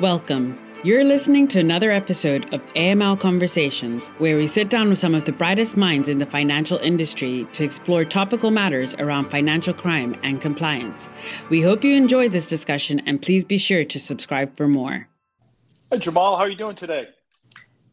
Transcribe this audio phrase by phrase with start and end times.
[0.00, 0.56] Welcome.
[0.84, 5.24] You're listening to another episode of AML Conversations, where we sit down with some of
[5.24, 10.40] the brightest minds in the financial industry to explore topical matters around financial crime and
[10.40, 11.08] compliance.
[11.50, 15.08] We hope you enjoy this discussion and please be sure to subscribe for more.
[15.90, 17.08] Hey, Jamal, how are you doing today?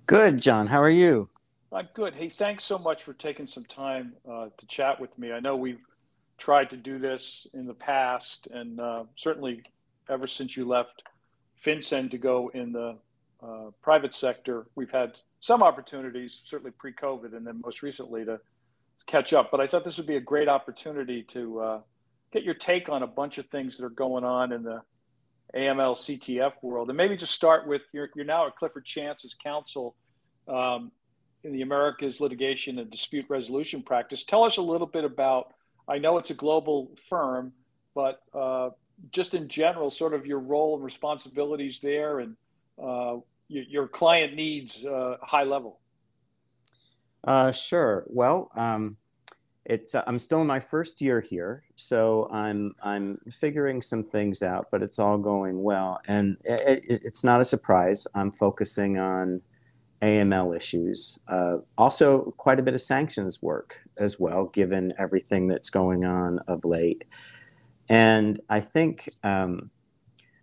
[0.06, 0.68] Good, John.
[0.68, 1.28] How are you?
[1.72, 2.14] I'm good.
[2.14, 5.32] Hey, thanks so much for taking some time uh, to chat with me.
[5.32, 5.82] I know we've
[6.38, 9.64] tried to do this in the past, and uh, certainly
[10.08, 11.02] ever since you left
[11.66, 12.98] FinCEN to go in the
[13.42, 14.68] uh, private sector.
[14.76, 18.40] We've had some opportunities, certainly pre-COVID, and then most recently to
[19.08, 19.52] catch up.
[19.52, 21.82] But I thought this would be a great opportunity to uh,
[22.32, 24.82] get your take on a bunch of things that are going on in the
[25.56, 29.34] AML CTF world, and maybe just start with you're, you're now at Clifford Chance as
[29.36, 29.96] counsel
[30.48, 30.92] um,
[31.44, 34.24] in the Americas litigation and dispute resolution practice.
[34.24, 35.54] Tell us a little bit about.
[35.88, 37.54] I know it's a global firm,
[37.94, 38.72] but uh,
[39.12, 42.36] just in general, sort of your role and responsibilities there and
[42.82, 43.18] uh,
[43.48, 45.80] your, your, client needs uh, high level?
[47.24, 48.04] Uh, sure.
[48.08, 48.98] Well, um,
[49.66, 54.44] it's uh, I'm still in my first year here, so I'm I'm figuring some things
[54.44, 58.06] out, but it's all going well, and it, it, it's not a surprise.
[58.14, 59.42] I'm focusing on
[60.02, 65.70] AML issues, uh, also quite a bit of sanctions work as well, given everything that's
[65.72, 67.06] going on of late.
[67.90, 69.70] And I think um,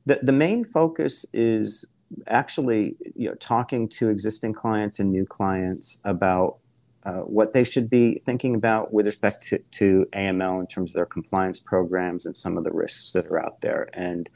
[0.06, 1.84] the, the main focus is
[2.26, 6.58] actually you know, talking to existing clients and new clients about
[7.04, 10.96] uh, what they should be thinking about with respect to, to AML in terms of
[10.96, 13.88] their compliance programs and some of the risks that are out there.
[13.92, 14.30] And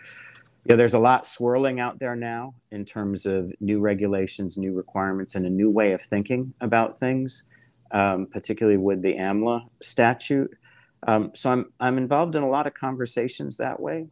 [0.64, 4.72] you know, there's a lot swirling out there now in terms of new regulations, new
[4.72, 7.44] requirements, and a new way of thinking about things,
[7.92, 10.50] um, particularly with the AMLA statute.
[11.06, 14.08] Um, so I'm I'm involved in a lot of conversations that way.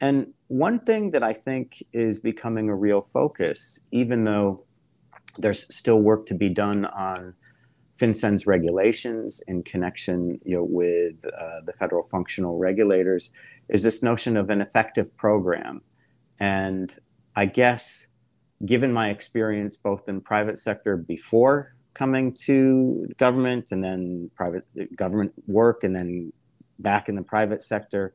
[0.00, 4.64] And one thing that I think is becoming a real focus, even though
[5.38, 7.34] there's still work to be done on
[7.98, 13.30] FinCEN's regulations in connection you know, with uh, the federal functional regulators,
[13.68, 15.82] is this notion of an effective program.
[16.40, 16.98] And
[17.36, 18.08] I guess,
[18.66, 24.64] given my experience both in private sector before coming to government and then private
[24.96, 26.32] government work and then
[26.78, 28.14] back in the private sector.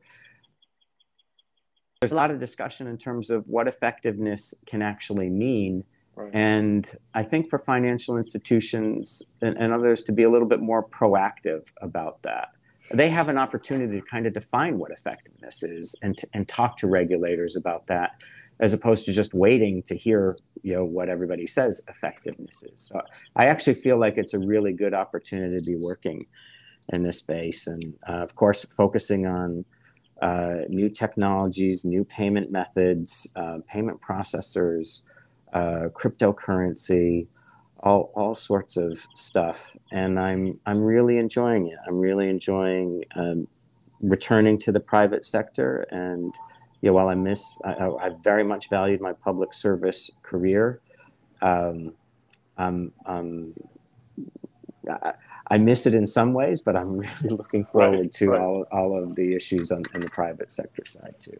[2.00, 5.84] There's a lot of discussion in terms of what effectiveness can actually mean.
[6.14, 6.30] Right.
[6.32, 10.86] And I think for financial institutions and, and others to be a little bit more
[10.86, 12.48] proactive about that
[12.92, 16.86] they have an opportunity to kind of define what effectiveness is and, and talk to
[16.86, 18.12] regulators about that
[18.60, 22.72] as opposed to just waiting to hear you know what everybody says effectiveness is.
[22.82, 23.00] So
[23.36, 26.26] i actually feel like it's a really good opportunity to be working
[26.92, 29.64] in this space and uh, of course focusing on
[30.22, 35.02] uh, new technologies new payment methods uh, payment processors
[35.52, 37.26] uh, cryptocurrency
[37.80, 39.76] all, all sorts of stuff.
[39.92, 41.78] And i'm i'm really enjoying it.
[41.86, 43.46] I'm really enjoying um,
[44.00, 46.34] returning to the private sector and
[46.80, 50.80] yeah, while I miss, I, I, very much valued my public service career.
[51.42, 51.94] Um,
[52.56, 53.54] um, um,
[54.88, 55.12] I,
[55.48, 58.40] I, miss it in some ways, but I'm really looking forward right, to right.
[58.40, 61.38] all, all of the issues on, on the private sector side too.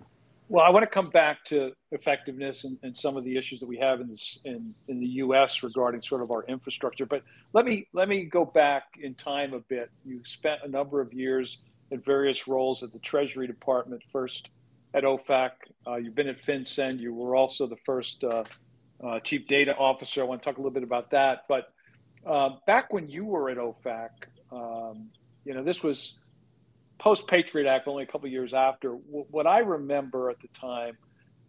[0.51, 3.67] Well, I want to come back to effectiveness and, and some of the issues that
[3.67, 5.63] we have in, this, in in the U.S.
[5.63, 7.05] regarding sort of our infrastructure.
[7.05, 7.23] But
[7.53, 9.91] let me let me go back in time a bit.
[10.07, 11.59] You spent a number of years
[11.91, 14.49] in various roles at the Treasury Department, first
[14.95, 15.51] at OFAC.
[15.87, 16.99] Uh, you've been at FinCEN.
[16.99, 18.45] You were also the first uh,
[19.05, 20.23] uh, chief data officer.
[20.23, 21.45] I want to talk a little bit about that.
[21.49, 21.73] But
[22.27, 24.09] um, back when you were at OFAC,
[24.51, 25.09] um,
[25.45, 26.19] you know, this was
[26.99, 28.91] post Patriot Act, only a couple years after.
[28.91, 30.97] W- what I remember at the time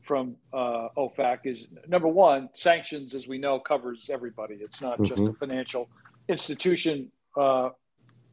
[0.03, 4.55] from uh, OFAC is number one, sanctions, as we know, covers everybody.
[4.55, 5.05] It's not mm-hmm.
[5.05, 5.89] just a financial
[6.27, 7.69] institution uh,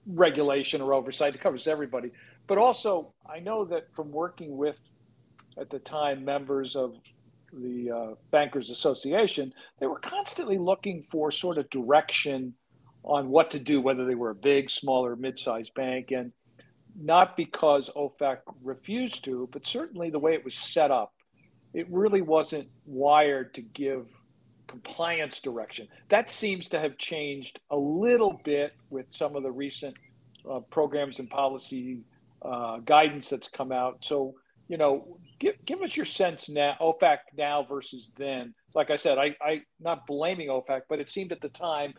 [0.07, 2.11] regulation or oversight, it covers everybody.
[2.47, 4.77] But also, I know that from working with
[5.59, 6.97] at the time members of
[7.53, 12.55] the uh, Bankers Association, they were constantly looking for sort of direction
[13.03, 16.33] on what to do, whether they were a big, small, or mid-sized bank, and
[17.01, 21.13] not because OFAC refused to, but certainly the way it was set up,
[21.73, 24.07] it really wasn't wired to give
[24.67, 25.87] compliance direction.
[26.09, 29.95] That seems to have changed a little bit with some of the recent
[30.51, 32.01] uh, programs and policy
[32.43, 33.99] uh, guidance that's come out.
[34.01, 34.35] So,
[34.69, 38.55] you know, give, give us your sense now, OFAC now versus then.
[38.75, 41.95] Like I said, I, I not blaming OFAC, but it seemed at the time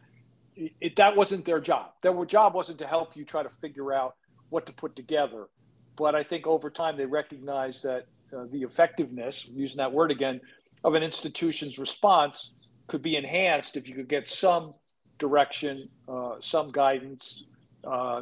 [0.55, 1.91] it, that wasn't their job.
[2.01, 4.15] Their job wasn't to help you try to figure out
[4.49, 5.47] what to put together.
[5.95, 8.05] But I think over time they recognized that
[8.35, 10.41] uh, the effectiveness, using that word again,
[10.83, 12.53] of an institution's response
[12.87, 14.73] could be enhanced if you could get some
[15.19, 17.43] direction, uh, some guidance,
[17.83, 18.21] uh,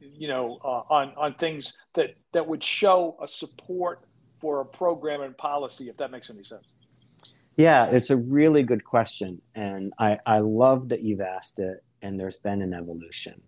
[0.00, 4.04] you know, uh, on on things that that would show a support
[4.42, 6.74] for a program and policy, if that makes any sense.
[7.56, 11.82] Yeah, it's a really good question, and I I love that you've asked it.
[12.02, 13.40] And there's been an evolution,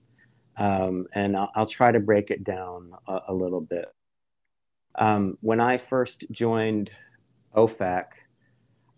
[0.56, 3.93] um, and I'll, I'll, try to break it down a, a little bit.
[4.94, 6.93] Um, when I first joined
[7.56, 8.05] OFAC,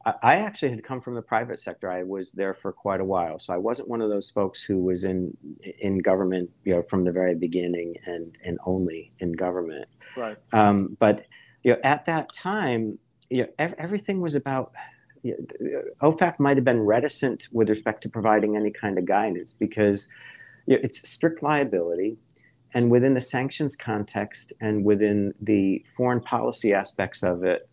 [0.04, 1.90] I actually had come from the private sector.
[1.90, 4.78] I was there for quite a while, so I wasn't one of those folks who
[4.78, 5.36] was in
[5.80, 9.88] in government, you know, from the very beginning and and only in government.
[10.16, 10.36] Right.
[10.52, 11.24] Um, but
[11.66, 12.98] you know, at that time,
[13.28, 14.72] you know, everything was about.
[15.22, 19.52] You know, OFAC might have been reticent with respect to providing any kind of guidance
[19.52, 20.08] because
[20.66, 22.16] you know, it's strict liability,
[22.72, 27.68] and within the sanctions context and within the foreign policy aspects of it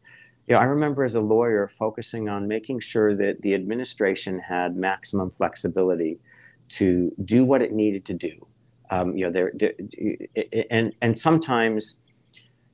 [0.48, 4.76] you know, I remember as a lawyer focusing on making sure that the administration had
[4.76, 6.20] maximum flexibility
[6.70, 8.48] to do what it needed to do.
[8.90, 9.54] Um, you know, there,
[10.70, 12.00] and and sometimes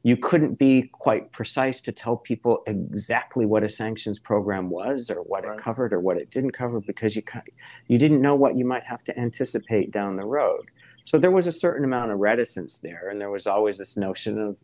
[0.03, 5.17] you couldn't be quite precise to tell people exactly what a sanctions program was or
[5.23, 5.57] what right.
[5.57, 7.23] it covered or what it didn't cover because you
[7.87, 10.69] you didn't know what you might have to anticipate down the road.
[11.03, 14.39] So there was a certain amount of reticence there, and there was always this notion
[14.39, 14.57] of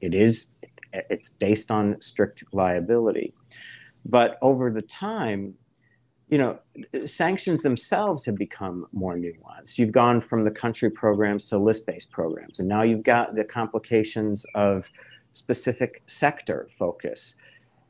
[0.00, 0.50] it is
[0.92, 3.34] it's based on strict liability.
[4.04, 5.54] But over the time,
[6.28, 6.58] you know,
[7.06, 9.78] sanctions themselves have become more nuanced.
[9.78, 14.44] You've gone from the country programs to list-based programs, and now you've got the complications
[14.54, 14.90] of
[15.32, 17.36] specific sector focus.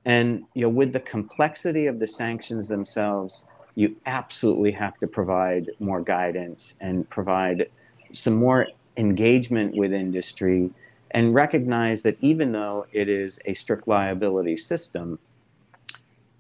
[0.05, 5.71] And you know, with the complexity of the sanctions themselves, you absolutely have to provide
[5.79, 7.69] more guidance and provide
[8.13, 10.71] some more engagement with industry
[11.13, 15.19] and recognize that even though it is a strict liability system,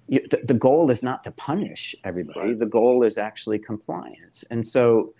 [0.09, 2.41] you, the, the, goal is not to punish everybody.
[2.41, 2.59] Right.
[2.59, 4.45] The goal is actually compliance.
[4.51, 5.15] And so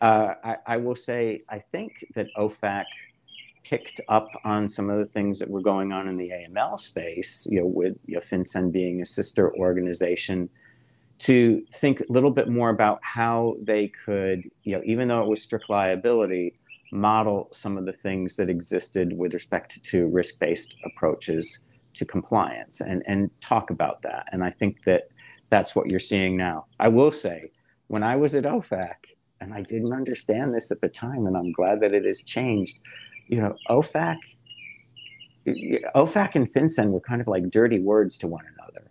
[0.00, 2.84] uh, I, I, will say, I think that OFAC
[3.62, 7.46] picked up on some of the things that were going on in the AML space,
[7.50, 10.48] you know, with you know, FinCEN being a sister organization,
[11.18, 15.28] to think a little bit more about how they could, you know, even though it
[15.28, 16.54] was strict liability,
[16.92, 21.58] model some of the things that existed with respect to risk-based approaches
[22.00, 24.26] to compliance and, and talk about that.
[24.32, 25.10] And I think that
[25.50, 26.64] that's what you're seeing now.
[26.80, 27.52] I will say,
[27.88, 28.94] when I was at OFAC,
[29.40, 32.78] and I didn't understand this at the time, and I'm glad that it has changed,
[33.28, 34.16] you know, OFAC,
[35.46, 38.90] OFAC and FinCEN were kind of like dirty words to one another.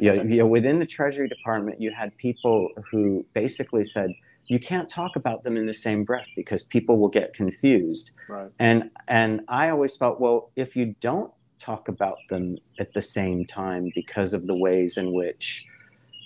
[0.00, 4.10] you, know, you know, within the Treasury Department, you had people who basically said,
[4.46, 8.10] you can't talk about them in the same breath because people will get confused.
[8.28, 8.50] Right.
[8.58, 13.44] And and I always felt, well, if you don't talk about them at the same
[13.44, 15.66] time because of the ways in which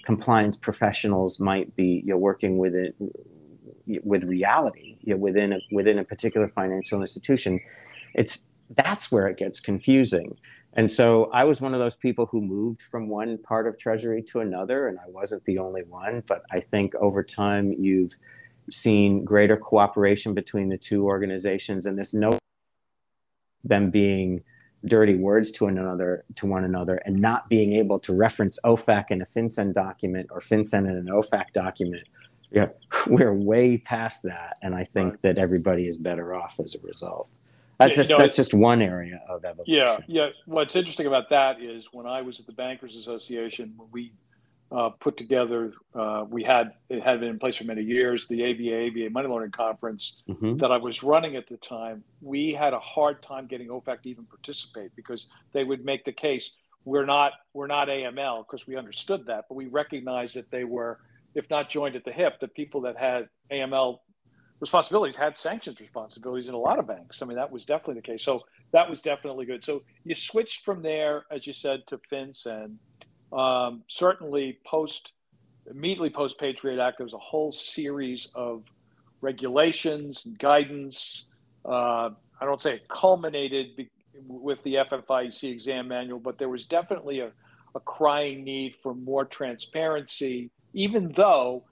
[0.05, 2.95] compliance professionals might be you know, working with it
[4.05, 7.61] with reality you know, within a, within a particular financial institution,
[8.15, 8.47] it's
[8.77, 10.37] that's where it gets confusing.
[10.75, 14.23] And so I was one of those people who moved from one part of Treasury
[14.25, 16.23] to another, and I wasn't the only one.
[16.27, 18.13] But I think over time, you've
[18.71, 22.39] seen greater cooperation between the two organizations, and this no
[23.65, 24.43] them being
[24.87, 29.23] dirty words to another to one another and not being able to reference OFAC in
[29.23, 32.07] a FinCEN document or FinCEN in an OFAC document.
[32.51, 32.69] Yeah,
[33.07, 35.23] we're way past that, and I think right.
[35.23, 37.29] that everybody is better off as a result.
[37.79, 39.75] That's just you know, that's just one area of evolution.
[39.75, 40.29] Yeah, yeah.
[40.47, 44.13] What's interesting about that is when I was at the Bankers Association, when we
[44.75, 48.27] uh, put together, uh, we had it had been in place for many years.
[48.29, 50.57] The ABA ABA Money Laundering Conference mm-hmm.
[50.59, 54.09] that I was running at the time, we had a hard time getting OFAC to
[54.09, 58.77] even participate because they would make the case we're not we're not AML because we
[58.77, 60.99] understood that, but we recognized that they were,
[61.35, 63.99] if not joined at the hip, the people that had AML
[64.61, 67.21] responsibilities had sanctions responsibilities in a lot of banks.
[67.21, 68.25] I mean, that was definitely the case.
[68.25, 69.65] So that was definitely good.
[69.65, 72.77] So you switched from there, as you said, to FinCEN.
[73.33, 75.13] Um, certainly, post
[75.71, 78.65] immediately post Patriot Act, there was a whole series of
[79.21, 81.27] regulations and guidance.
[81.65, 82.11] Uh,
[82.41, 83.91] I don't say it culminated be-
[84.27, 87.31] with the FFIEC exam manual, but there was definitely a,
[87.75, 91.65] a crying need for more transparency, even though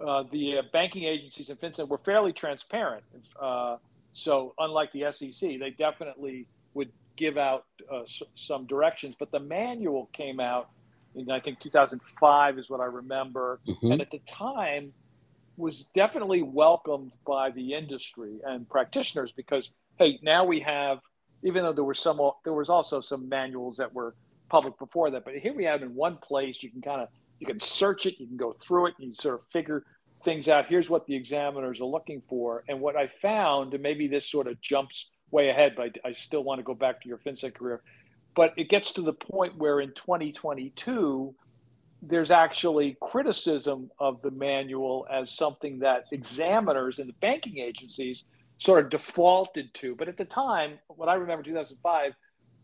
[0.00, 3.02] uh, the uh, banking agencies and FinCEN were fairly transparent.
[3.40, 3.76] Uh,
[4.12, 9.16] so unlike the SEC, they definitely would give out uh, s- some directions.
[9.18, 10.68] But the manual came out
[11.14, 13.92] in I think 2005 is what I remember, mm-hmm.
[13.92, 14.92] and at the time
[15.56, 21.00] was definitely welcomed by the industry and practitioners because hey, now we have
[21.42, 24.14] even though there were some there was also some manuals that were
[24.48, 25.24] public before that.
[25.24, 28.18] But here we have in one place, you can kind of you can search it,
[28.18, 29.84] you can go through it, and you sort of figure
[30.24, 30.66] things out.
[30.66, 32.64] Here's what the examiners are looking for.
[32.68, 36.12] And what I found, and maybe this sort of jumps way ahead, but I, I
[36.12, 37.82] still want to go back to your FinCEN career.
[38.34, 41.34] But it gets to the point where in 2022,
[42.02, 48.24] there's actually criticism of the manual as something that examiners and the banking agencies
[48.58, 49.94] sort of defaulted to.
[49.94, 52.12] But at the time, what I remember 2005,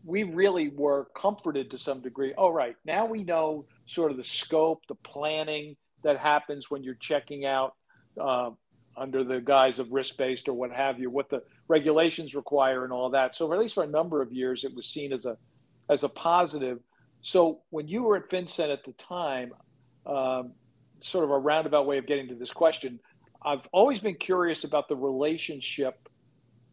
[0.05, 2.33] we really were comforted to some degree.
[2.37, 2.75] Oh, right.
[2.85, 7.73] Now we know sort of the scope, the planning that happens when you're checking out
[8.21, 8.51] uh,
[8.95, 12.93] under the guise of risk based or what have you, what the regulations require and
[12.93, 13.35] all that.
[13.35, 15.37] So, at least for a number of years, it was seen as a
[15.89, 16.79] as a positive.
[17.21, 19.51] So, when you were at FinCEN at the time,
[20.05, 20.53] um,
[20.99, 22.99] sort of a roundabout way of getting to this question,
[23.43, 26.09] I've always been curious about the relationship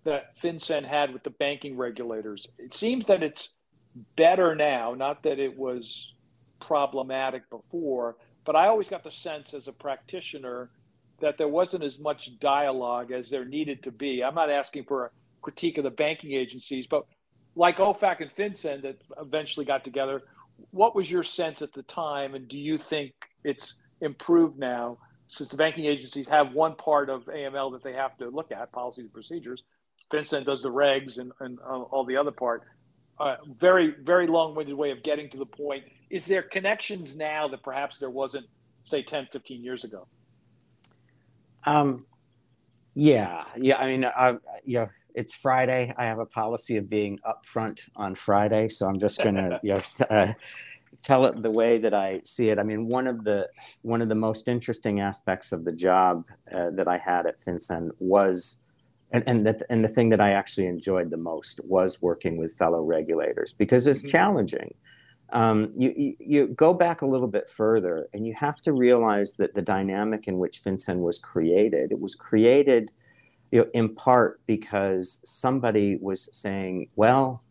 [0.04, 2.46] that FinCEN had with the banking regulators.
[2.58, 3.56] It seems that it's
[4.16, 6.14] better now, not that it was
[6.60, 10.70] problematic before, but I always got the sense as a practitioner
[11.20, 14.24] that there wasn't as much dialogue as there needed to be.
[14.24, 17.04] I'm not asking for a critique of the banking agencies, but
[17.54, 20.22] like OFAC and FinCEN that eventually got together,
[20.70, 23.12] what was your sense at the time, and do you think
[23.44, 28.16] it's improved now since the banking agencies have one part of AML that they have
[28.18, 29.64] to look at, policies and procedures?
[30.10, 32.62] FinCEN does the regs and, and uh, all the other part.
[33.18, 35.84] Uh, very, very long-winded way of getting to the point.
[36.10, 38.46] Is there connections now that perhaps there wasn't,
[38.84, 40.06] say, 10, 15 years ago?
[41.64, 42.04] Um,
[42.94, 43.76] yeah, yeah.
[43.76, 45.92] I mean, I, yeah, it's Friday.
[45.96, 50.32] I have a policy of being upfront on Friday, so I'm just gonna yeah, uh,
[51.02, 52.58] tell it the way that I see it.
[52.58, 53.48] I mean, one of the
[53.82, 57.90] one of the most interesting aspects of the job uh, that I had at FinCEN
[57.98, 58.58] was,
[59.10, 62.56] and and that and the thing that I actually enjoyed the most was working with
[62.56, 64.10] fellow regulators because it's mm-hmm.
[64.10, 64.74] challenging.
[65.32, 69.32] Um, you, you, you go back a little bit further, and you have to realize
[69.34, 72.90] that the dynamic in which FinCEN was created, it was created
[73.52, 77.44] you know, in part because somebody was saying, well,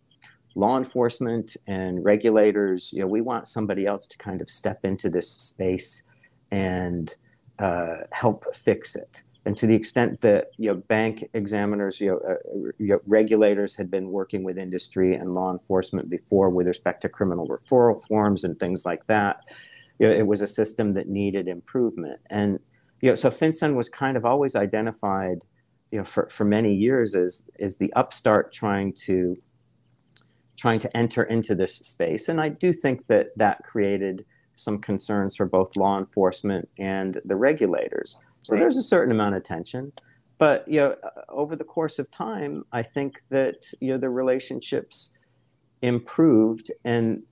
[0.56, 5.10] law enforcement and regulators, you know, we want somebody else to kind of step into
[5.10, 6.04] this space
[6.50, 7.16] and
[7.60, 9.22] uh, help fix it.
[9.46, 13.76] And to the extent that you know, bank examiners, you know, uh, you know, regulators
[13.76, 18.44] had been working with industry and law enforcement before with respect to criminal referral forms
[18.44, 19.42] and things like that,
[20.00, 22.20] you know, it was a system that needed improvement.
[22.30, 22.60] And
[23.02, 25.40] you know, so FinCEN was kind of always identified
[25.92, 29.36] you know, for, for many years is is the upstart trying to
[30.58, 35.36] trying to enter into this space, and I do think that that created some concerns
[35.36, 38.18] for both law enforcement and the regulators.
[38.44, 38.60] So right.
[38.60, 39.92] there's a certain amount of tension,
[40.38, 44.10] but you know, uh, over the course of time, I think that you know the
[44.10, 45.14] relationships
[45.82, 47.24] improved and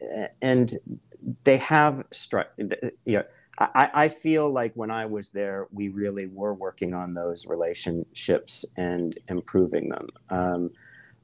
[0.41, 0.79] and
[1.43, 3.23] they have struck you know
[3.59, 8.65] I, I feel like when I was there, we really were working on those relationships
[8.77, 10.07] and improving them.
[10.29, 10.71] Um,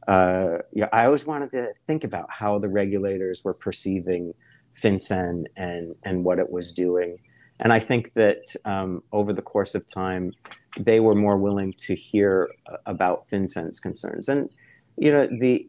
[0.07, 4.33] uh, yeah, I always wanted to think about how the regulators were perceiving
[4.79, 7.17] FinCEN and and what it was doing,
[7.59, 10.33] and I think that um, over the course of time,
[10.77, 12.49] they were more willing to hear
[12.85, 14.49] about FinCEN's concerns and
[14.97, 15.67] you know the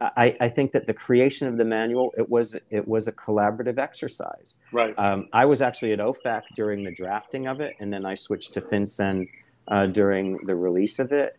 [0.00, 3.78] I, I think that the creation of the manual it was it was a collaborative
[3.78, 4.56] exercise.
[4.72, 4.94] Right.
[4.98, 8.52] Um, i was actually at ofac during the drafting of it and then i switched
[8.54, 9.28] to fincen
[9.68, 11.38] uh, during the release of it.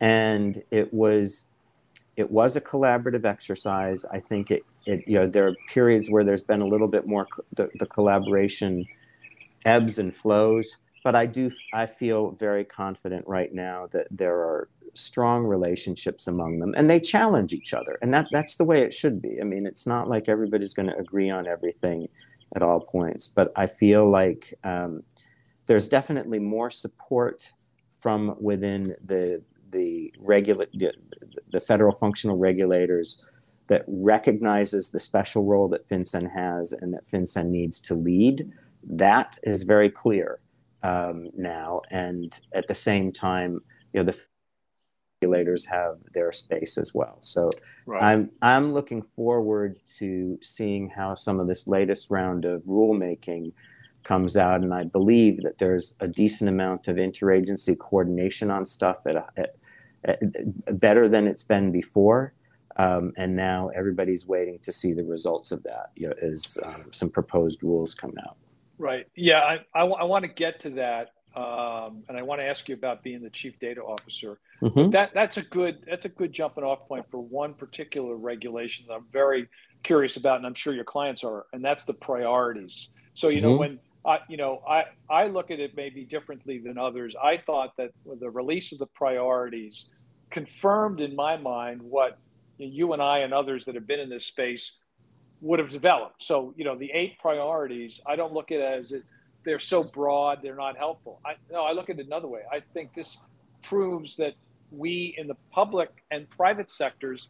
[0.00, 1.46] And it was
[2.16, 4.04] it was a collaborative exercise.
[4.04, 7.06] I think it, it you know there are periods where there's been a little bit
[7.06, 8.86] more the, the collaboration
[9.64, 10.76] ebbs and flows.
[11.02, 16.58] But i do i feel very confident right now that there are strong relationships among
[16.58, 19.44] them and they challenge each other and that that's the way it should be i
[19.44, 22.08] mean it's not like everybody's going to agree on everything
[22.54, 25.02] at all points but i feel like um,
[25.66, 27.52] there's definitely more support
[28.00, 30.66] from within the the regular
[31.52, 33.22] the federal functional regulators
[33.66, 38.52] that recognizes the special role that FinCEN has and that FinCEN needs to lead.
[38.82, 40.40] That is very clear
[40.82, 44.18] um, now, and at the same time, you know the
[45.24, 47.16] regulators have their space as well.
[47.20, 47.50] So
[47.86, 48.02] right.
[48.02, 53.52] I'm I'm looking forward to seeing how some of this latest round of rulemaking
[54.04, 58.98] comes out, and I believe that there's a decent amount of interagency coordination on stuff
[59.06, 59.56] at, a, at,
[60.04, 62.34] at better than it's been before.
[62.76, 66.86] Um, and now everybody's waiting to see the results of that you know, as um,
[66.90, 68.36] some proposed rules come out.
[68.78, 69.06] Right.
[69.14, 72.44] Yeah, I, I, w- I want to get to that um, and I want to
[72.46, 74.38] ask you about being the chief data officer.
[74.62, 74.90] Mm-hmm.
[74.90, 78.94] That that's a good that's a good jumping off point for one particular regulation that
[78.94, 79.48] I'm very
[79.82, 82.88] curious about, and I'm sure your clients are, and that's the priorities.
[83.14, 83.46] So you mm-hmm.
[83.46, 87.16] know when I, you know, I, I look at it maybe differently than others.
[87.22, 89.86] I thought that the release of the priorities
[90.30, 92.18] confirmed in my mind what
[92.58, 94.78] you and I and others that have been in this space
[95.40, 96.22] would have developed.
[96.22, 99.04] So, you know, the eight priorities, I don't look at it as it,
[99.44, 101.20] they're so broad, they're not helpful.
[101.24, 102.40] I no, I look at it another way.
[102.50, 103.18] I think this
[103.62, 104.34] proves that
[104.70, 107.28] we in the public and private sectors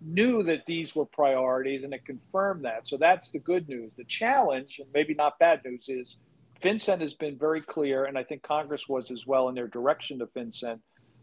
[0.00, 2.86] knew that these were priorities and it confirmed that.
[2.86, 3.92] So that's the good news.
[3.96, 6.18] The challenge, and maybe not bad news, is
[6.62, 10.18] FinCEN has been very clear, and I think Congress was as well in their direction
[10.20, 10.78] to FinCEN,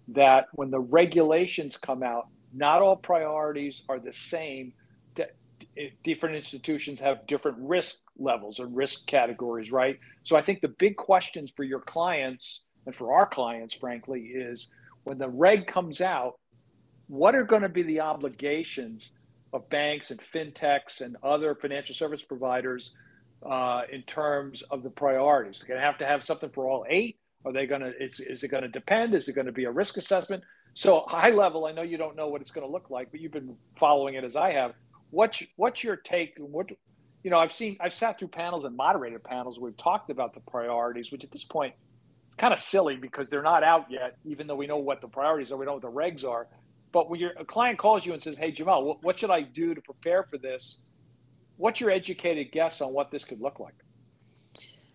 [0.10, 4.74] that when the regulations come out, not all priorities are the same.
[6.04, 10.00] Different institutions have different risk levels and risk categories, right?
[10.24, 14.70] So I think the big questions for your clients and for our clients, frankly, is
[15.04, 16.40] when the reg comes out,
[17.08, 19.12] what are going to be the obligations
[19.54, 22.94] of banks and fintechs and other financial service providers
[23.48, 25.60] uh, in terms of the priorities?
[25.60, 27.18] They're going to have to have something for all eight.
[27.46, 27.94] Are they going to?
[28.04, 29.14] Is, is it going to depend?
[29.14, 30.44] Is it going to be a risk assessment?
[30.74, 33.22] So high level, I know you don't know what it's going to look like, but
[33.22, 34.74] you've been following it as I have.
[35.12, 36.34] What's what's your take?
[36.40, 36.70] What
[37.26, 40.36] you know, I've seen I've sat through panels and moderated panels where we've talked about
[40.36, 41.74] the priorities, which at this point
[42.28, 45.08] it's kind of silly because they're not out yet, even though we know what the
[45.08, 46.46] priorities are, we know what the regs are.
[46.92, 49.42] But when your a client calls you and says, "Hey, Jamal, what, what should I
[49.42, 50.78] do to prepare for this?"
[51.58, 53.74] What's your educated guess on what this could look like?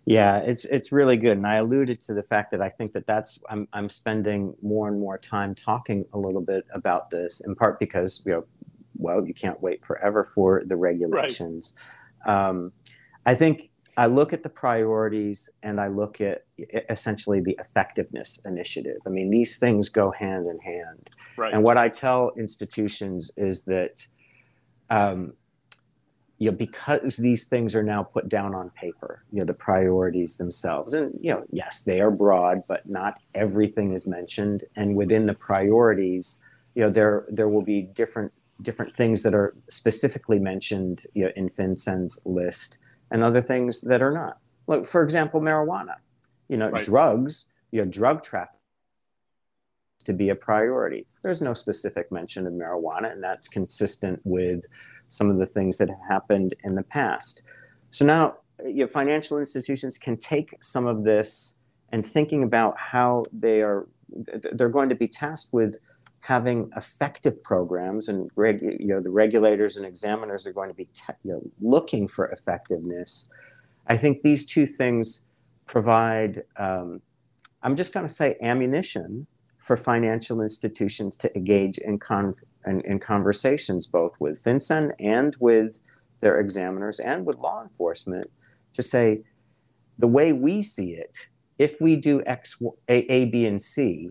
[0.05, 3.09] Yeah, it's it's really good, and I alluded to the fact that I think that
[3.09, 7.57] that's I'm I'm spending more and more time talking a little bit about this, in
[7.57, 8.45] part because you know,
[8.97, 11.75] well, you can't wait forever for the regulations.
[11.77, 11.97] Right.
[12.27, 12.73] Um,
[13.27, 16.45] I think I look at the priorities and I look at
[16.89, 18.99] essentially the effectiveness initiative.
[19.07, 21.11] I mean, these things go hand in hand.
[21.37, 21.53] Right.
[21.53, 24.07] And what I tell institutions is that,
[24.89, 25.35] um,
[26.39, 30.37] you know, because these things are now put down on paper, you know, the priorities
[30.37, 34.64] themselves, and you know, yes, they are broad, but not everything is mentioned.
[34.77, 36.42] And within the priorities,
[36.75, 41.31] you know, there there will be different different things that are specifically mentioned you know,
[41.37, 42.79] in FinCEN's list
[43.11, 44.38] and other things that are not.
[44.66, 45.94] Like, for example, marijuana.
[46.49, 46.85] You know, right.
[46.85, 48.61] drugs, you know, drug trafficking
[50.05, 51.07] to be a priority.
[51.23, 54.64] There's no specific mention of marijuana, and that's consistent with
[55.11, 57.42] some of the things that have happened in the past.
[57.90, 61.59] So now, you know, financial institutions can take some of this
[61.92, 63.87] and thinking about how they are
[64.53, 65.77] they're going to be tasked with
[66.20, 71.14] having effective programs and you know the regulators and examiners are going to be te-
[71.24, 73.30] you know, looking for effectiveness.
[73.87, 75.22] I think these two things
[75.70, 77.00] provide um,
[77.62, 79.24] i'm just going to say ammunition
[79.59, 82.35] for financial institutions to engage in, con-
[82.66, 85.78] in, in conversations both with FinCEN and with
[86.20, 88.28] their examiners and with law enforcement
[88.72, 89.22] to say
[89.98, 91.28] the way we see it
[91.59, 94.11] if we do x a, a b and c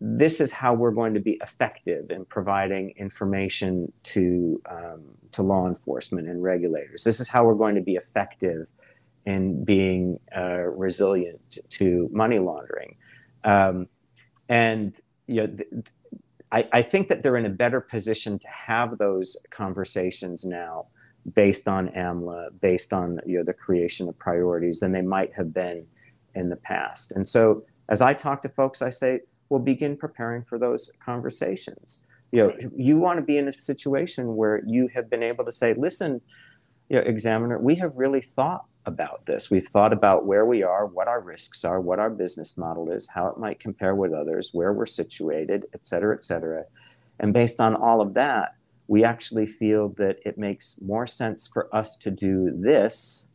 [0.00, 5.66] this is how we're going to be effective in providing information to um, to law
[5.66, 7.02] enforcement and regulators.
[7.02, 8.68] This is how we're going to be effective
[9.26, 12.96] in being uh, resilient to money laundering.
[13.44, 13.88] Um,
[14.48, 14.94] and
[15.26, 15.68] you know, th-
[16.52, 20.86] I, I think that they're in a better position to have those conversations now,
[21.34, 25.52] based on AMLA, based on you know the creation of priorities, than they might have
[25.52, 25.86] been
[26.36, 27.10] in the past.
[27.12, 32.06] And so, as I talk to folks, I say will begin preparing for those conversations.
[32.32, 35.52] You know, you want to be in a situation where you have been able to
[35.52, 36.20] say, listen,
[36.90, 39.50] you know, examiner, we have really thought about this.
[39.50, 43.08] We've thought about where we are, what our risks are, what our business model is,
[43.08, 46.64] how it might compare with others, where we're situated, et cetera, et cetera.
[47.18, 48.54] And based on all of that,
[48.86, 53.28] we actually feel that it makes more sense for us to do this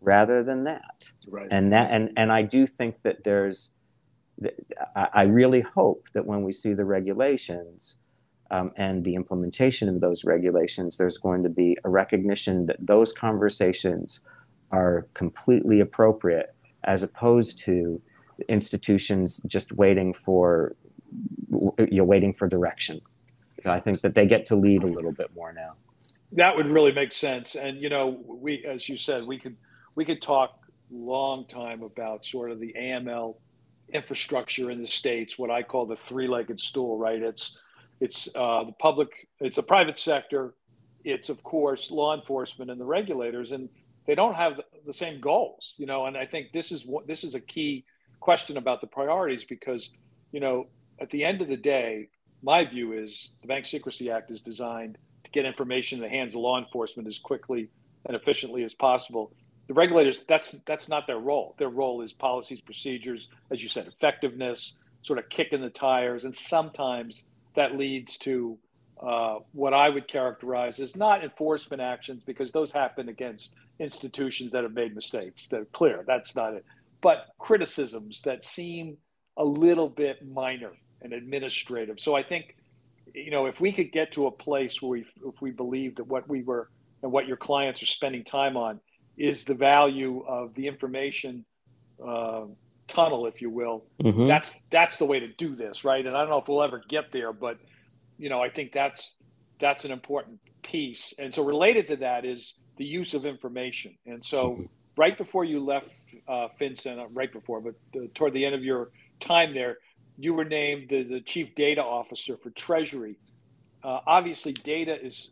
[0.00, 1.08] rather than that.
[1.28, 1.46] Right.
[1.50, 3.70] And that and and I do think that there's
[4.94, 7.96] I really hope that when we see the regulations
[8.50, 13.12] um, and the implementation of those regulations, there's going to be a recognition that those
[13.12, 14.20] conversations
[14.70, 18.00] are completely appropriate as opposed to
[18.48, 20.76] institutions just waiting for
[21.90, 23.00] you're waiting for direction.
[23.64, 25.74] I think that they get to lead a little bit more now.
[26.32, 27.54] That would really make sense.
[27.54, 29.56] And you know, we as you said, we could
[29.94, 33.36] we could talk long time about sort of the AML
[33.92, 37.22] infrastructure in the states, what I call the three-legged stool, right?
[37.22, 37.58] It's
[38.00, 40.54] it's uh, the public, it's the private sector,
[41.04, 43.68] it's of course law enforcement and the regulators, and
[44.06, 46.06] they don't have the same goals, you know.
[46.06, 47.84] And I think this is what this is a key
[48.20, 49.90] question about the priorities because,
[50.32, 50.66] you know,
[51.00, 52.08] at the end of the day,
[52.42, 56.34] my view is the Bank Secrecy Act is designed to get information in the hands
[56.34, 57.68] of law enforcement as quickly
[58.06, 59.32] and efficiently as possible.
[59.68, 61.54] The regulators, that's that's not their role.
[61.58, 66.34] Their role is policies, procedures, as you said, effectiveness, sort of kicking the tires, and
[66.34, 67.24] sometimes
[67.56, 68.58] that leads to
[69.02, 74.62] uh, what I would characterize as not enforcement actions because those happen against institutions that
[74.62, 75.48] have made mistakes.
[75.48, 76.04] That clear.
[76.06, 76.64] That's not it.
[77.02, 78.96] But criticisms that seem
[79.36, 82.00] a little bit minor and administrative.
[82.00, 82.56] So I think,
[83.14, 86.04] you know, if we could get to a place where we, if we believe that
[86.04, 86.70] what we were
[87.02, 88.80] and what your clients are spending time on
[89.16, 91.44] is the value of the information
[92.04, 92.44] uh,
[92.88, 94.26] tunnel, if you will, mm-hmm.
[94.26, 96.04] that's that's the way to do this, right?
[96.06, 97.58] And I don't know if we'll ever get there, but
[98.18, 99.16] you know, I think that's
[99.60, 101.14] that's an important piece.
[101.18, 103.96] And so related to that is the use of information.
[104.06, 104.62] And so mm-hmm.
[104.96, 108.62] right before you left uh, FinCEN, uh, right before, but uh, toward the end of
[108.62, 109.78] your time there,
[110.18, 113.18] you were named the, the chief data officer for Treasury.
[113.82, 115.30] Uh, obviously, data is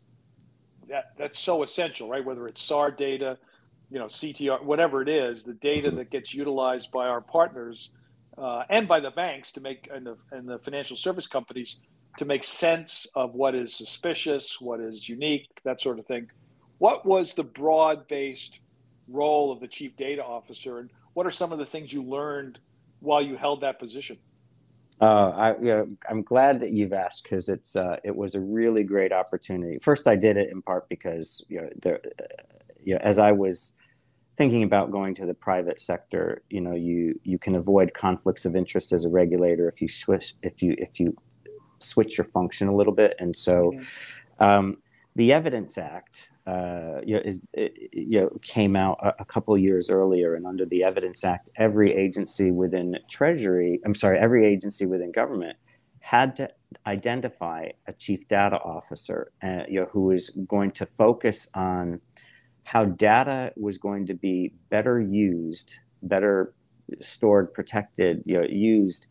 [0.89, 2.23] that that's so essential, right?
[2.23, 3.37] Whether it's SAR data,
[3.89, 5.97] you know, CTR, whatever it is, the data mm-hmm.
[5.97, 7.91] that gets utilized by our partners
[8.37, 11.79] uh, and by the banks to make and the and the financial service companies
[12.17, 16.29] to make sense of what is suspicious, what is unique, that sort of thing.
[16.77, 18.59] What was the broad based
[19.07, 22.59] role of the chief data officer, and what are some of the things you learned
[22.99, 24.17] while you held that position?
[25.01, 28.39] Uh, I, you know, I'm glad that you've asked because it's uh, it was a
[28.39, 29.77] really great opportunity.
[29.77, 32.23] First, I did it in part because you know, there, uh,
[32.85, 33.73] you know, as I was
[34.37, 38.55] thinking about going to the private sector, you know, you you can avoid conflicts of
[38.55, 41.15] interest as a regulator if you switch if you if you
[41.79, 43.15] switch your function a little bit.
[43.19, 44.43] And so, mm-hmm.
[44.43, 44.77] um,
[45.15, 47.41] the Evidence Act uh, you know, is,
[47.91, 51.93] you know, came out a, a couple years earlier, and under the Evidence Act, every
[51.93, 55.57] agency within Treasury, I'm sorry, every agency within government
[55.99, 56.47] had to
[56.85, 61.99] identify a chief data officer, uh, you know, who is going to focus on
[62.65, 66.53] how data was going to be better used, better
[66.99, 69.07] stored, protected, you know, used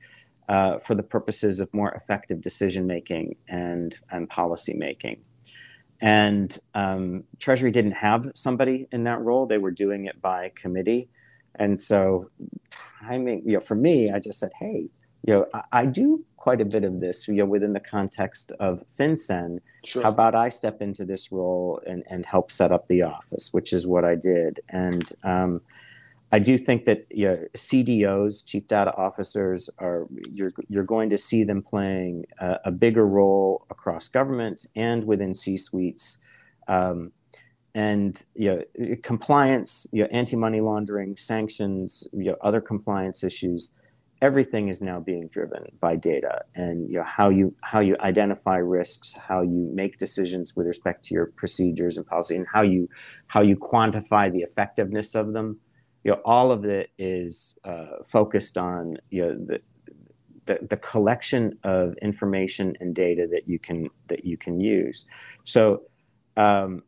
[0.48, 5.22] uh, for the purposes of more effective decision making and and policy making.
[6.00, 11.08] And um, Treasury didn't have somebody in that role; they were doing it by committee.
[11.54, 12.30] And so,
[13.00, 14.90] timing, you know, for me, I just said, "Hey,
[15.26, 18.52] you know, I, I do quite a bit of this, you know, within the context
[18.60, 19.60] of FinCEN.
[19.84, 20.02] Sure.
[20.02, 23.72] How about I step into this role and and help set up the office, which
[23.72, 24.60] is what I did.
[24.68, 25.60] And um,
[26.34, 31.18] I do think that you know, CDOs, chief data officers, are you're you're going to
[31.18, 36.18] see them playing a, a bigger role across government and within C-suites,
[36.66, 37.12] um,
[37.74, 43.72] and you know, compliance, you know, anti-money laundering, sanctions, you know, other compliance issues.
[44.22, 48.56] Everything is now being driven by data, and you know how you how you identify
[48.56, 52.88] risks, how you make decisions with respect to your procedures and policy, and how you
[53.26, 55.58] how you quantify the effectiveness of them
[56.04, 59.60] you know, all of it is uh, focused on you know the,
[60.44, 65.06] the, the collection of information and data that you can that you can use.
[65.44, 65.82] So
[66.36, 66.82] um,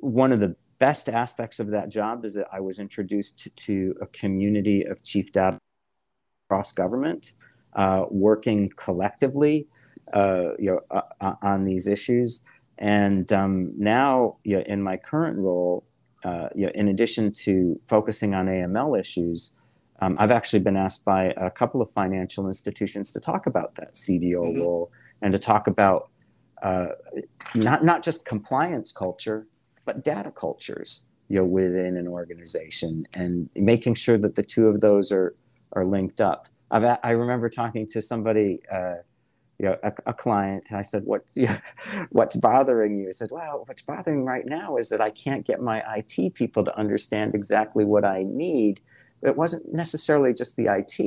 [0.00, 3.94] one of the best aspects of that job is that I was introduced to, to
[4.00, 5.58] a community of chief data
[6.48, 7.34] across government,
[7.74, 9.66] uh, working collectively,
[10.14, 12.42] uh, you know, uh, uh on these issues.
[12.78, 15.84] And um, now, you know, in my current role,
[16.24, 19.52] uh, you know, in addition to focusing on AML issues,
[20.00, 23.94] um, I've actually been asked by a couple of financial institutions to talk about that
[23.94, 24.60] CDO mm-hmm.
[24.60, 26.08] role and to talk about
[26.62, 26.88] uh,
[27.54, 29.46] not not just compliance culture,
[29.84, 34.80] but data cultures, you know, within an organization, and making sure that the two of
[34.80, 35.34] those are
[35.72, 36.46] are linked up.
[36.70, 38.60] I've, I remember talking to somebody.
[38.70, 38.96] Uh,
[39.58, 40.72] you know, a, a client.
[40.72, 41.24] I said, "What,
[42.10, 45.60] what's bothering you?" He said, "Well, what's bothering right now is that I can't get
[45.60, 48.80] my IT people to understand exactly what I need."
[49.22, 51.00] It wasn't necessarily just the IT.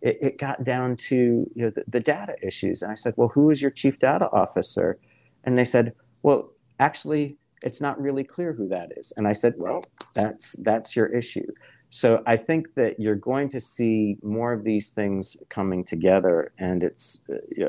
[0.00, 3.28] It, it got down to you know the, the data issues, and I said, "Well,
[3.28, 4.98] who is your chief data officer?"
[5.44, 9.54] And they said, "Well, actually, it's not really clear who that is." And I said,
[9.58, 11.46] "Well, that's that's your issue."
[11.94, 16.82] So I think that you're going to see more of these things coming together, and
[16.82, 17.66] it's uh,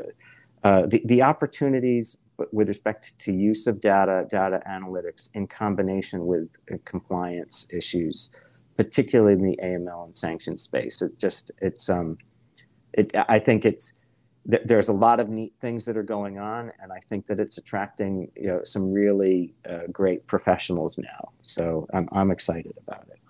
[0.64, 2.16] uh, the the opportunities
[2.50, 8.32] with respect to use of data, data analytics in combination with uh, compliance issues,
[8.76, 11.00] particularly in the AML and sanction space.
[11.02, 12.18] It just it's um,
[12.94, 13.92] it I think it's
[14.44, 17.58] there's a lot of neat things that are going on, and I think that it's
[17.58, 21.30] attracting you know some really uh, great professionals now.
[21.42, 23.20] So I'm I'm excited about it.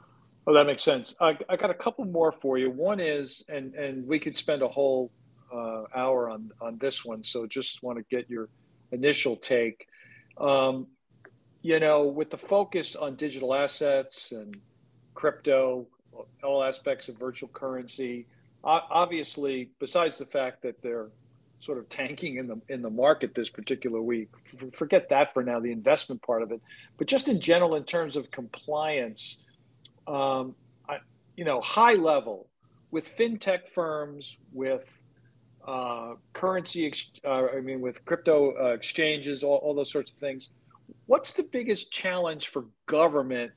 [0.46, 1.16] Well, that makes sense.
[1.20, 2.70] I, I got a couple more for you.
[2.70, 5.10] One is, and and we could spend a whole
[5.52, 7.24] uh, hour on on this one.
[7.24, 8.48] So just want to get your
[8.92, 9.88] initial take.
[10.38, 10.86] Um,
[11.62, 14.56] you know, with the focus on digital assets and
[15.14, 15.88] crypto,
[16.44, 18.28] all aspects of virtual currency,
[18.62, 21.08] obviously, besides the fact that they're
[21.58, 24.28] sort of tanking in the in the market this particular week,
[24.72, 26.60] forget that for now, the investment part of it,
[26.98, 29.42] but just in general, in terms of compliance,
[30.06, 30.54] um,
[30.88, 30.98] I,
[31.36, 32.48] you know, high level
[32.90, 34.88] with fintech firms, with
[35.66, 36.92] uh, currency,
[37.24, 40.50] uh, I mean, with crypto uh, exchanges, all, all those sorts of things
[41.06, 43.52] What's the biggest challenge for government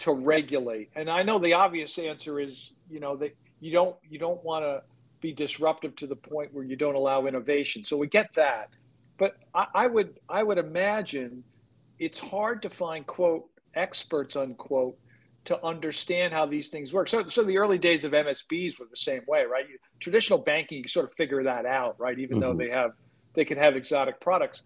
[0.00, 0.90] to regulate?
[0.96, 4.64] And I know the obvious answer is, you know, that you don't you don't want
[4.64, 4.82] to
[5.20, 7.84] be disruptive to the point where you don't allow innovation.
[7.84, 8.70] So we get that,
[9.18, 11.44] but I, I would I would imagine
[11.98, 14.98] it's hard to find quote experts unquote
[15.44, 17.08] to understand how these things work.
[17.08, 19.68] So, so the early days of MSBs were the same way, right?
[19.68, 22.18] You, traditional banking, you sort of figure that out, right?
[22.18, 22.40] Even mm-hmm.
[22.40, 22.92] though they have,
[23.34, 24.62] they can have exotic products.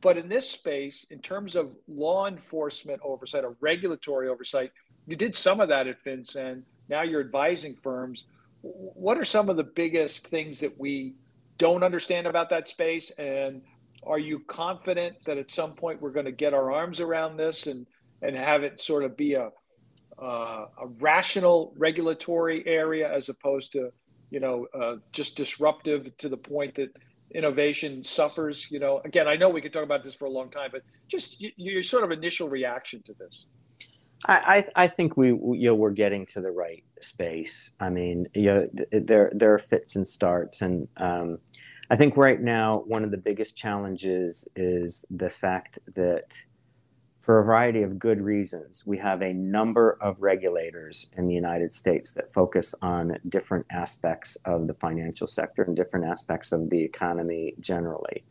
[0.00, 4.70] But in this space, in terms of law enforcement oversight or regulatory oversight,
[5.06, 6.62] you did some of that at FinCEN.
[6.88, 8.24] Now you're advising firms.
[8.60, 11.14] What are some of the biggest things that we
[11.56, 13.10] don't understand about that space?
[13.12, 13.62] And
[14.06, 17.66] are you confident that at some point we're going to get our arms around this
[17.66, 17.86] and,
[18.22, 19.50] and have it sort of be a,
[20.20, 23.90] uh, a rational regulatory area as opposed to,
[24.30, 26.90] you know, uh, just disruptive to the point that
[27.34, 28.70] innovation suffers?
[28.70, 30.82] You know, again, I know we could talk about this for a long time, but
[31.08, 33.46] just your sort of initial reaction to this.
[34.26, 37.70] I, I think we you know we're getting to the right space.
[37.78, 41.38] I mean, you know, there there are fits and starts, and um,
[41.90, 46.36] I think right now one of the biggest challenges is the fact that
[47.28, 51.74] for a variety of good reasons, we have a number of regulators in the United
[51.74, 56.82] States that focus on different aspects of the financial sector and different aspects of the
[56.82, 58.24] economy generally.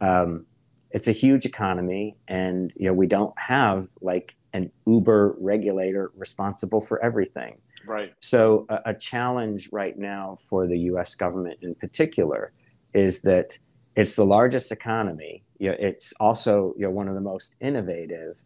[0.00, 0.46] Um,
[0.90, 6.80] it's a huge economy, and you know we don't have like an Uber regulator responsible
[6.80, 7.58] for everything.
[7.86, 8.14] Right.
[8.20, 11.14] So a, a challenge right now for the U.S.
[11.14, 12.52] government in particular
[12.94, 13.58] is that
[13.96, 15.44] it's the largest economy.
[15.60, 18.42] You know, it's also you know, one of the most innovative,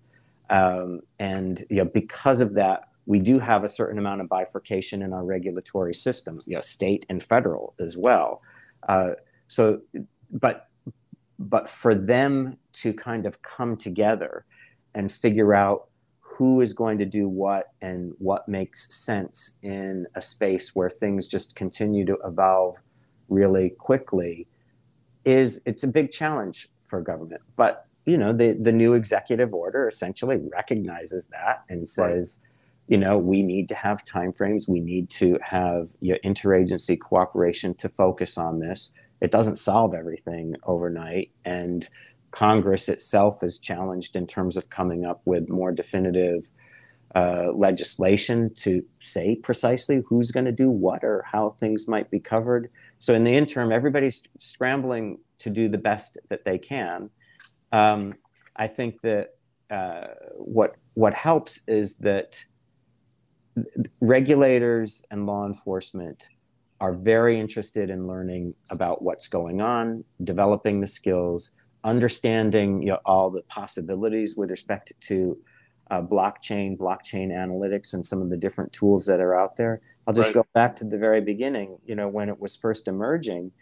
[0.50, 5.00] um, and you know, because of that, we do have a certain amount of bifurcation
[5.00, 8.42] in our regulatory system, you know, state and federal as well.
[8.88, 9.12] Uh,
[9.48, 9.80] so,
[10.30, 10.68] but
[11.38, 14.44] but for them to kind of come together
[14.94, 15.88] and figure out
[16.20, 21.28] who is going to do what and what makes sense in a space where things
[21.28, 22.76] just continue to evolve
[23.28, 24.46] really quickly
[25.24, 27.42] is it's a big challenge for government.
[27.56, 32.92] But you know, the the new executive order essentially recognizes that and says, right.
[32.92, 34.68] you know, we need to have timeframes.
[34.68, 38.92] We need to have you know, interagency cooperation to focus on this.
[39.20, 41.88] It doesn't solve everything overnight, and
[42.30, 46.48] Congress itself is challenged in terms of coming up with more definitive
[47.16, 52.20] uh, legislation to say precisely who's going to do what or how things might be
[52.20, 52.68] covered.
[52.98, 57.10] So in the interim, everybody's scrambling to do the best that they can.
[57.70, 58.14] Um,
[58.56, 59.36] I think that
[59.70, 62.42] uh, what what helps is that
[64.00, 66.28] regulators and law enforcement
[66.80, 71.52] are very interested in learning about what's going on, developing the skills,
[71.84, 75.38] understanding you know, all the possibilities with respect to
[75.90, 79.80] uh, blockchain, blockchain analytics, and some of the different tools that are out there.
[80.06, 80.42] I'll just right.
[80.42, 81.78] go back to the very beginning.
[81.84, 83.52] You know, when it was first emerging,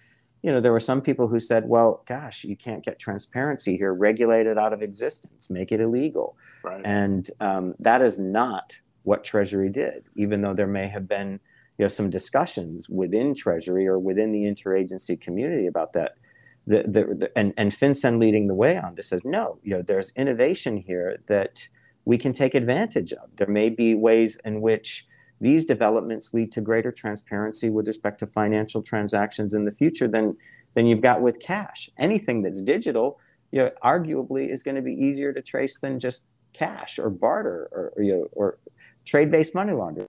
[0.42, 3.94] you know, there were some people who said, "Well, gosh, you can't get transparency here.
[3.94, 5.48] Regulate it out of existence.
[5.48, 6.82] Make it illegal." Right.
[6.84, 11.40] And um, that is not what Treasury did, even though there may have been,
[11.78, 16.16] you know, some discussions within Treasury or within the interagency community about that.
[16.64, 19.58] The, the, the and and FinCEN leading the way on this says no.
[19.62, 21.68] You know, there's innovation here that
[22.04, 23.36] we can take advantage of.
[23.36, 25.06] There may be ways in which
[25.42, 30.36] these developments lead to greater transparency with respect to financial transactions in the future than
[30.74, 31.90] than you've got with cash.
[31.98, 33.18] Anything that's digital,
[33.50, 37.68] you know, arguably is going to be easier to trace than just cash or barter
[37.72, 38.58] or, or you know, or
[39.04, 40.06] trade-based money laundering.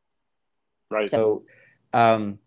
[0.92, 1.10] Right.
[1.10, 1.44] So,
[1.94, 2.38] um,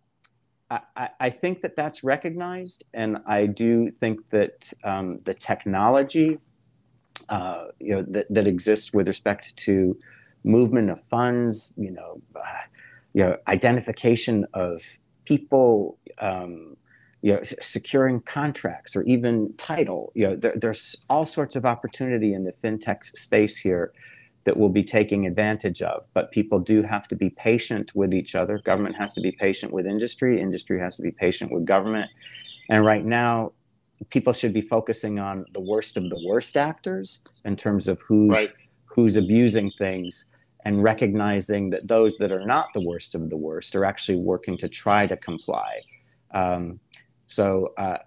[0.71, 6.39] I, I, think that that's recognized, and I do think that um, the technology,
[7.29, 9.97] uh, you know, that, that exists with respect to
[10.43, 12.43] movement of funds, you know, uh,
[13.17, 14.83] you know, identification of
[15.25, 16.77] people, um,
[17.23, 20.13] you know, securing contracts or even title.
[20.15, 23.95] You know, there, there's all sorts of opportunity in the fintech space here
[24.45, 26.05] that we'll be taking advantage of.
[26.13, 28.59] But people do have to be patient with each other.
[28.59, 30.39] Government has to be patient with industry.
[30.39, 32.11] Industry has to be patient with government.
[32.69, 33.53] And right now,
[34.11, 38.35] people should be focusing on the worst of the worst actors in terms of who's
[38.35, 38.53] Right.
[38.85, 40.27] who's abusing things
[40.67, 44.59] and recognizing that those that are not the worst of the worst are actually working
[44.59, 45.81] to try to comply.
[46.35, 46.81] Um,
[47.29, 47.99] so uh,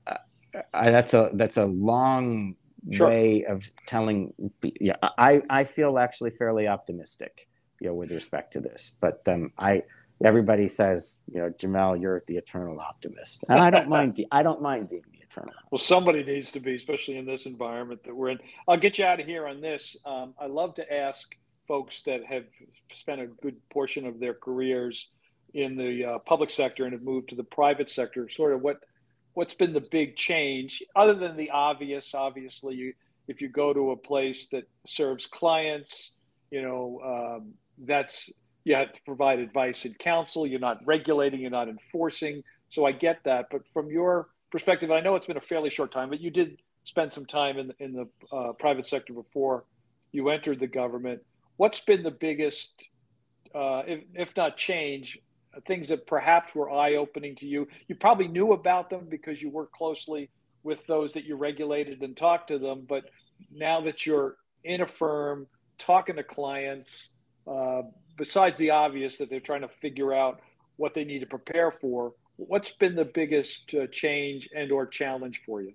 [0.73, 2.55] I, that's a that's a long
[2.91, 3.07] Sure.
[3.07, 4.33] way of telling.
[4.79, 7.47] Yeah, I I feel actually fairly optimistic,
[7.81, 8.95] you know, with respect to this.
[9.01, 9.83] But um, I
[10.23, 14.15] everybody says, you know, Jamal, you're the eternal optimist, and I don't mind.
[14.15, 15.53] Be, I don't mind being the eternal.
[15.71, 18.39] Well, somebody needs to be, especially in this environment that we're in.
[18.65, 19.97] I'll get you out of here on this.
[20.05, 21.35] Um, I love to ask
[21.69, 22.45] folks that have
[22.91, 25.09] spent a good portion of their careers
[25.53, 28.83] in the uh, public sector and have moved to the private sector, sort of what
[29.35, 32.13] what's been the big change, other than the obvious.
[32.13, 32.93] Obviously, you,
[33.27, 36.11] if you go to a place that serves clients,
[36.51, 38.31] you know um, that's
[38.65, 40.45] you have to provide advice and counsel.
[40.45, 42.43] You're not regulating, you're not enforcing.
[42.69, 45.91] So I get that, but from your perspective, I know it's been a fairly short
[45.91, 49.65] time, but you did spend some time in in the uh, private sector before
[50.11, 51.21] you entered the government.
[51.59, 52.87] What's been the biggest,
[53.53, 55.19] uh, if, if not change,
[55.67, 57.67] things that perhaps were eye opening to you?
[57.89, 60.29] You probably knew about them because you worked closely
[60.63, 62.85] with those that you regulated and talked to them.
[62.87, 63.09] But
[63.51, 67.09] now that you're in a firm, talking to clients,
[67.45, 67.81] uh,
[68.15, 70.39] besides the obvious that they're trying to figure out
[70.77, 75.41] what they need to prepare for, what's been the biggest uh, change and or challenge
[75.45, 75.73] for you?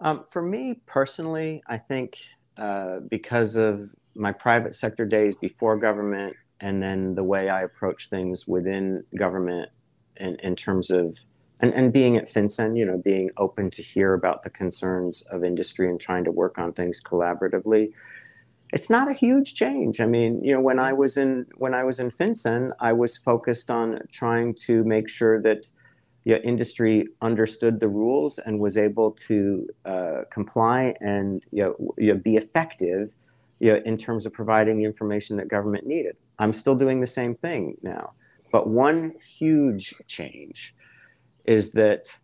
[0.00, 2.18] Um, for me personally, I think
[2.56, 8.08] uh, because of my private sector days before government and then the way I approach
[8.08, 9.70] things within government
[10.16, 11.18] in, in terms of
[11.60, 15.44] and, and being at FinCEN, you know, being open to hear about the concerns of
[15.44, 17.92] industry and trying to work on things collaboratively.
[18.72, 20.00] It's not a huge change.
[20.00, 23.16] I mean, you know, when I was in when I was in FinCEN, I was
[23.16, 25.70] focused on trying to make sure that
[26.24, 32.12] yeah, industry understood the rules and was able to uh, comply and you know, you
[32.12, 33.12] know, be effective
[33.60, 36.16] you know, in terms of providing the information that government needed.
[36.38, 38.12] I'm still doing the same thing now.
[38.52, 40.74] But one huge change
[41.44, 42.18] is that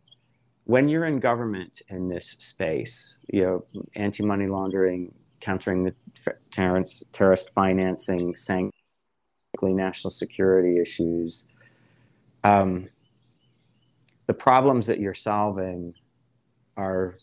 [0.64, 3.64] when you're in government in this space, you know,
[3.96, 5.94] anti-money laundering, countering the
[6.52, 8.72] terrorist, terrorist financing, sanctioning
[9.62, 11.46] national security issues,
[12.44, 12.88] um,
[14.26, 15.94] the problems that you're solving
[16.76, 17.18] are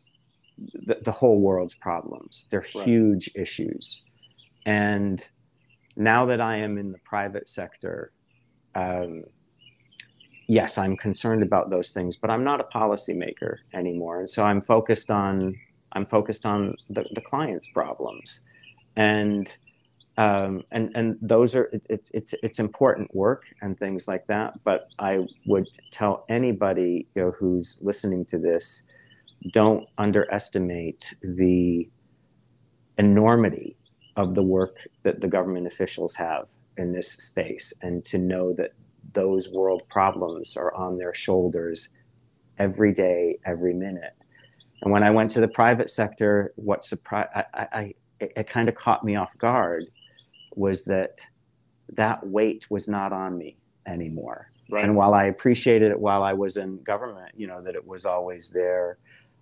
[0.58, 2.48] the, the whole world's problems.
[2.50, 2.86] They're Right.
[2.86, 4.04] huge issues.
[4.65, 5.26] And
[5.96, 8.12] now that I am in the private sector,
[8.76, 9.24] um,
[10.48, 14.20] yes, I'm concerned about those things, but I'm not a policymaker anymore.
[14.20, 15.56] And so I'm focused on
[15.93, 18.46] I'm focused on the, the client's problems.
[18.96, 19.52] And
[20.17, 24.63] um, and and those are it, it's it's it's important work and things like that.
[24.63, 28.84] But I would tell anybody you know who's listening to this,
[29.52, 31.89] don't underestimate the
[32.97, 33.78] enormity
[34.15, 36.47] of the work that the government officials have
[36.78, 38.71] in this space, and to know that
[39.13, 41.89] those world problems are on their shoulders
[42.60, 44.13] every day, every minute.
[44.82, 48.47] And when I went to the private sector, what surprised I, I, I it, it
[48.47, 49.86] kind of caught me off guard
[50.56, 51.19] was that
[51.93, 54.52] that weight was not on me anymore.
[54.69, 54.84] Right.
[54.84, 58.06] And while I appreciated it while I was in government, you know, that it was
[58.06, 58.97] always there,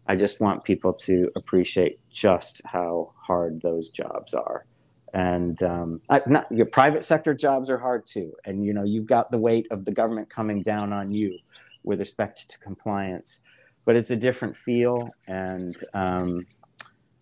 [0.08, 4.66] I just want people to appreciate just how hard those jobs are.
[5.14, 8.34] And um, not, your private sector jobs are hard too.
[8.46, 11.40] And, you know, you've got the weight of the government coming down on you
[11.84, 13.42] with respect to compliance.
[13.86, 15.10] But it's a different feel.
[15.28, 16.46] And um,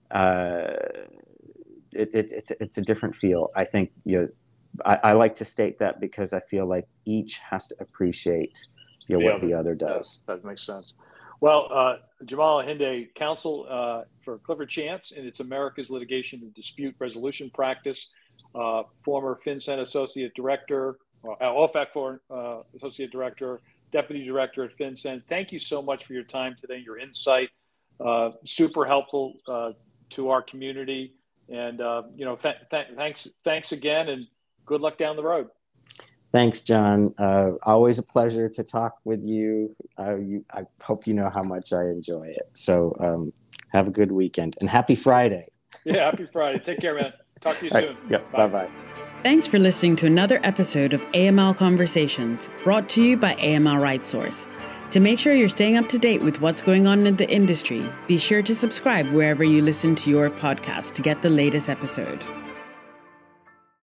[0.09, 0.73] uh,
[1.91, 3.51] it, it, it's, it's a different feel.
[3.55, 4.27] I think you know,
[4.85, 8.57] I, I, like to state that because I feel like each has to appreciate
[9.07, 10.23] you know, what the other does.
[10.27, 10.93] That makes sense.
[11.41, 11.95] Well, uh,
[12.27, 18.09] Jamal El-Hindi, counsel uh, for Clifford Chance and its America's Litigation and Dispute Resolution Practice,
[18.55, 25.23] uh, former FinCEN Associate Director, uh, OFAC for uh, Associate Director, Deputy Director at FinCEN.
[25.29, 27.49] Thank you so much for your time today, your insight.
[27.99, 29.71] Uh, super helpful uh,
[30.11, 31.13] to our community.
[31.49, 34.27] And, uh, you know, th- th- thanks, thanks again, and
[34.65, 35.49] good luck down the road.
[36.33, 37.13] Thanks, John.
[37.17, 39.75] Uh, always a pleasure to talk with you.
[39.99, 40.43] Uh, you.
[40.51, 42.49] I hope you know how much I enjoy it.
[42.53, 43.31] So um,
[43.69, 45.45] have a good weekend and happy Friday.
[45.85, 46.59] Yeah, happy Friday.
[46.59, 47.13] Take care, man.
[47.41, 47.95] Talk to you All soon.
[47.95, 48.11] right.
[48.11, 48.31] Yep.
[48.31, 48.69] Bye bye.
[49.21, 54.05] Thanks for listening to another episode of AML Conversations, brought to you by AML Right
[54.05, 54.45] Source.
[54.91, 57.87] To make sure you're staying up to date with what's going on in the industry,
[58.07, 62.23] be sure to subscribe wherever you listen to your podcast to get the latest episode.